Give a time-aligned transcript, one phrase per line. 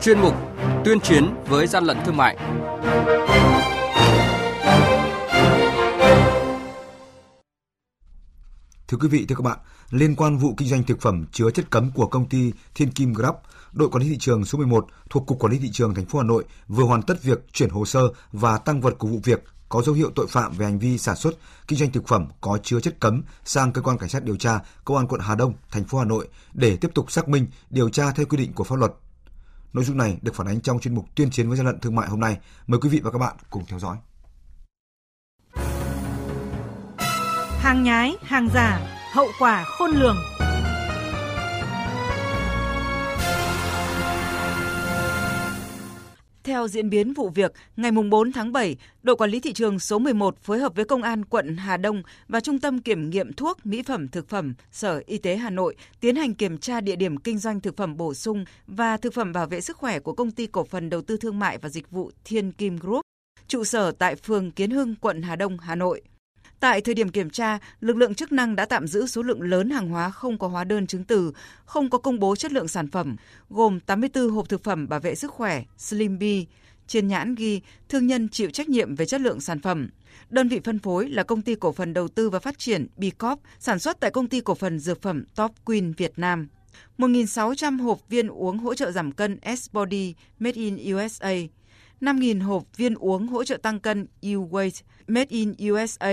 [0.00, 0.34] chuyên mục
[0.84, 2.36] Tuyên chiến với gian lận thương mại.
[8.88, 9.58] Thưa quý vị, thưa các bạn,
[9.90, 13.12] liên quan vụ kinh doanh thực phẩm chứa chất cấm của công ty Thiên Kim
[13.12, 13.34] Grab,
[13.72, 16.18] đội quản lý thị trường số 11 thuộc Cục Quản lý thị trường thành phố
[16.18, 18.00] Hà Nội vừa hoàn tất việc chuyển hồ sơ
[18.32, 21.16] và tăng vật của vụ việc có dấu hiệu tội phạm về hành vi sản
[21.16, 21.34] xuất,
[21.68, 24.60] kinh doanh thực phẩm có chứa chất cấm sang cơ quan cảnh sát điều tra
[24.84, 27.88] công an quận Hà Đông, thành phố Hà Nội để tiếp tục xác minh, điều
[27.88, 28.92] tra theo quy định của pháp luật.
[29.72, 31.94] Nội dung này được phản ánh trong chuyên mục tuyên chiến với gian lận thương
[31.94, 32.38] mại hôm nay.
[32.66, 33.96] Mời quý vị và các bạn cùng theo dõi.
[37.60, 38.80] Hàng nhái, hàng giả,
[39.14, 40.16] hậu quả khôn lường.
[46.50, 49.98] Theo diễn biến vụ việc, ngày 4 tháng 7, đội quản lý thị trường số
[49.98, 53.66] 11 phối hợp với Công an quận Hà Đông và Trung tâm Kiểm nghiệm Thuốc,
[53.66, 57.16] Mỹ phẩm, Thực phẩm, Sở Y tế Hà Nội tiến hành kiểm tra địa điểm
[57.16, 60.30] kinh doanh thực phẩm bổ sung và thực phẩm bảo vệ sức khỏe của Công
[60.30, 63.00] ty Cổ phần Đầu tư Thương mại và Dịch vụ Thiên Kim Group,
[63.48, 66.02] trụ sở tại phường Kiến Hưng, quận Hà Đông, Hà Nội.
[66.60, 69.70] Tại thời điểm kiểm tra, lực lượng chức năng đã tạm giữ số lượng lớn
[69.70, 71.32] hàng hóa không có hóa đơn chứng từ,
[71.64, 73.16] không có công bố chất lượng sản phẩm,
[73.50, 76.44] gồm 84 hộp thực phẩm bảo vệ sức khỏe Slim Bee,
[76.86, 79.90] trên nhãn ghi thương nhân chịu trách nhiệm về chất lượng sản phẩm.
[80.30, 83.40] Đơn vị phân phối là công ty cổ phần đầu tư và phát triển Bicop,
[83.58, 86.48] sản xuất tại công ty cổ phần dược phẩm Top Queen Việt Nam.
[86.98, 91.34] 1.600 hộp viên uống hỗ trợ giảm cân S-Body Made in USA,
[92.00, 96.12] 5.000 hộp viên uống hỗ trợ tăng cân U-Weight Made in USA,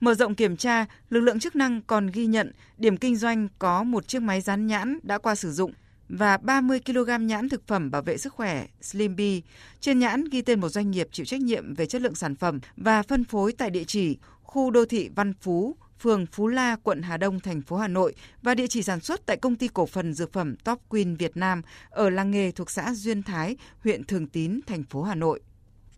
[0.00, 3.82] Mở rộng kiểm tra, lực lượng chức năng còn ghi nhận điểm kinh doanh có
[3.82, 5.72] một chiếc máy dán nhãn đã qua sử dụng
[6.08, 9.40] và 30 kg nhãn thực phẩm bảo vệ sức khỏe Slim Bee.
[9.80, 12.60] Trên nhãn ghi tên một doanh nghiệp chịu trách nhiệm về chất lượng sản phẩm
[12.76, 17.02] và phân phối tại địa chỉ khu đô thị Văn Phú, phường Phú La, quận
[17.02, 19.86] Hà Đông, thành phố Hà Nội và địa chỉ sản xuất tại công ty cổ
[19.86, 24.04] phần dược phẩm Top Queen Việt Nam ở làng nghề thuộc xã Duyên Thái, huyện
[24.04, 25.40] Thường Tín, thành phố Hà Nội.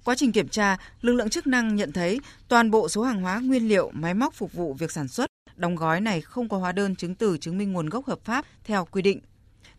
[0.07, 3.41] Quá trình kiểm tra, lực lượng chức năng nhận thấy toàn bộ số hàng hóa
[3.41, 6.73] nguyên liệu, máy móc phục vụ việc sản xuất, đóng gói này không có hóa
[6.73, 9.21] đơn chứng từ chứng minh nguồn gốc hợp pháp theo quy định.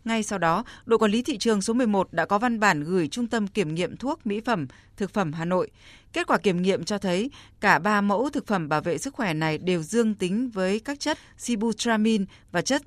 [0.06, 3.08] Ngay sau đó, đội quản lý thị trường số 11 đã có văn bản gửi
[3.08, 4.68] Trung tâm Kiểm nghiệm Thuốc, Mỹ phẩm,
[4.98, 5.72] Thực phẩm Hà Nội.
[6.14, 9.34] Kết quả kiểm nghiệm cho thấy cả ba mẫu thực phẩm bảo vệ sức khỏe
[9.34, 12.82] này đều dương tính với các chất sibutramine và chất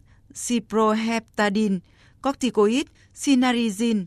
[0.48, 1.78] ciproheptadine,
[2.22, 4.04] corticoid, sinarizine,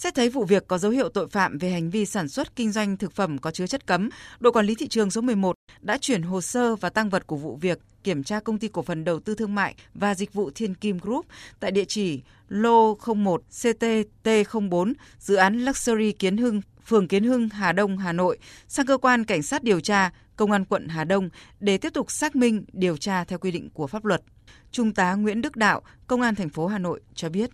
[0.00, 2.72] Xét thấy vụ việc có dấu hiệu tội phạm về hành vi sản xuất kinh
[2.72, 4.08] doanh thực phẩm có chứa chất cấm,
[4.40, 7.36] đội quản lý thị trường số 11 đã chuyển hồ sơ và tăng vật của
[7.36, 10.50] vụ việc kiểm tra công ty cổ phần đầu tư thương mại và dịch vụ
[10.54, 11.26] Thiên Kim Group
[11.60, 17.72] tại địa chỉ lô 01 CTT04 dự án Luxury Kiến Hưng, phường Kiến Hưng, Hà
[17.72, 18.38] Đông, Hà Nội
[18.68, 21.28] sang cơ quan cảnh sát điều tra Công an quận Hà Đông
[21.60, 24.22] để tiếp tục xác minh điều tra theo quy định của pháp luật.
[24.70, 27.50] Trung tá Nguyễn Đức Đạo, Công an thành phố Hà Nội cho biết.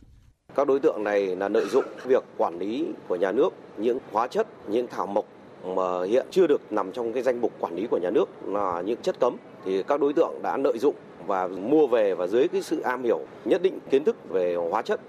[0.56, 4.26] Các đối tượng này là lợi dụng việc quản lý của nhà nước những hóa
[4.26, 5.24] chất, những thảo mộc
[5.64, 8.82] mà hiện chưa được nằm trong cái danh mục quản lý của nhà nước là
[8.86, 10.94] những chất cấm thì các đối tượng đã lợi dụng
[11.26, 14.82] và mua về và dưới cái sự am hiểu nhất định kiến thức về hóa
[14.82, 15.00] chất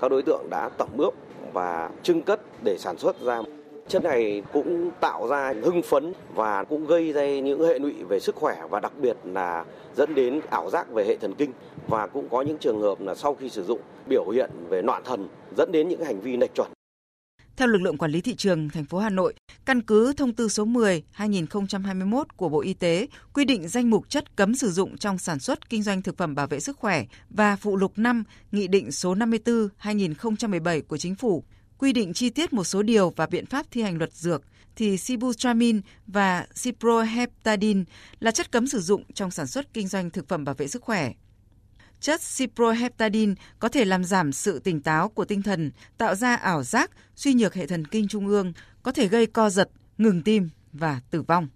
[0.00, 1.14] các đối tượng đã tẩm ướp
[1.52, 3.42] và trưng cất để sản xuất ra
[3.88, 8.20] chất này cũng tạo ra hưng phấn và cũng gây ra những hệ lụy về
[8.20, 9.64] sức khỏe và đặc biệt là
[9.96, 11.52] dẫn đến ảo giác về hệ thần kinh
[11.88, 15.02] và cũng có những trường hợp là sau khi sử dụng biểu hiện về loạn
[15.04, 16.68] thần dẫn đến những hành vi lệch chuẩn.
[17.56, 20.48] Theo lực lượng quản lý thị trường thành phố Hà Nội, căn cứ thông tư
[20.48, 25.18] số 10/2021 của Bộ Y tế quy định danh mục chất cấm sử dụng trong
[25.18, 28.68] sản xuất kinh doanh thực phẩm bảo vệ sức khỏe và phụ lục 5 Nghị
[28.68, 31.44] định số 54/2017 của Chính phủ
[31.78, 34.42] quy định chi tiết một số điều và biện pháp thi hành luật dược
[34.76, 37.84] thì sibutramine và ciproheptadine
[38.20, 40.82] là chất cấm sử dụng trong sản xuất kinh doanh thực phẩm bảo vệ sức
[40.82, 41.12] khỏe.
[42.00, 46.62] Chất ciproheptadine có thể làm giảm sự tỉnh táo của tinh thần, tạo ra ảo
[46.62, 50.48] giác, suy nhược hệ thần kinh trung ương, có thể gây co giật, ngừng tim
[50.72, 51.48] và tử vong.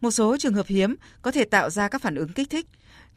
[0.00, 2.66] Một số trường hợp hiếm có thể tạo ra các phản ứng kích thích.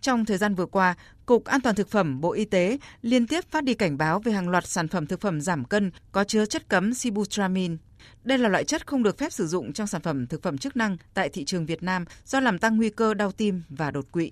[0.02, 0.96] Trong thời gian vừa qua,
[1.26, 4.32] Cục An toàn thực phẩm Bộ Y tế liên tiếp phát đi cảnh báo về
[4.32, 7.76] hàng loạt sản phẩm thực phẩm giảm cân có chứa chất cấm sibutramine.
[8.24, 10.76] Đây là loại chất không được phép sử dụng trong sản phẩm thực phẩm chức
[10.76, 14.12] năng tại thị trường Việt Nam do làm tăng nguy cơ đau tim và đột
[14.12, 14.32] quỵ.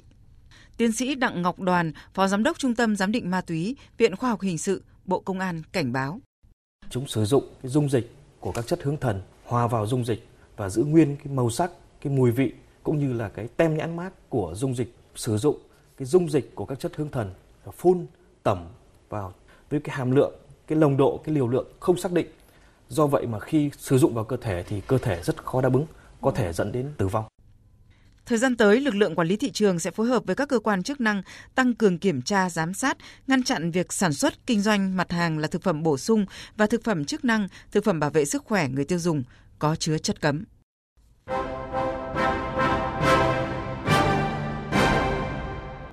[0.77, 4.15] Tiến sĩ Đặng Ngọc Đoàn, Phó Giám đốc Trung tâm Giám định Ma túy, Viện
[4.15, 6.21] Khoa học Hình sự, Bộ Công an cảnh báo.
[6.89, 10.27] Chúng sử dụng cái dung dịch của các chất hướng thần hòa vào dung dịch
[10.57, 11.71] và giữ nguyên cái màu sắc,
[12.01, 12.51] cái mùi vị
[12.83, 15.57] cũng như là cái tem nhãn mát của dung dịch sử dụng
[15.97, 17.33] cái dung dịch của các chất hương thần
[17.77, 18.05] phun
[18.43, 18.67] tẩm
[19.09, 19.33] vào
[19.69, 20.33] với cái hàm lượng
[20.67, 22.27] cái nồng độ cái liều lượng không xác định
[22.89, 25.73] do vậy mà khi sử dụng vào cơ thể thì cơ thể rất khó đáp
[25.73, 25.85] ứng
[26.21, 27.25] có thể dẫn đến tử vong
[28.25, 30.59] Thời gian tới, lực lượng quản lý thị trường sẽ phối hợp với các cơ
[30.59, 31.21] quan chức năng
[31.55, 35.37] tăng cường kiểm tra, giám sát, ngăn chặn việc sản xuất, kinh doanh mặt hàng
[35.37, 36.25] là thực phẩm bổ sung
[36.57, 39.23] và thực phẩm chức năng, thực phẩm bảo vệ sức khỏe người tiêu dùng
[39.59, 40.43] có chứa chất cấm.